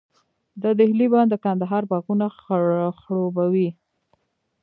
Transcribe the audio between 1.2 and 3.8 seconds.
د کندهار باغونه خړوبوي.